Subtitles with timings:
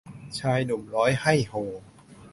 [0.39, 1.53] ชายหนุ่มร้อยไห้โฮ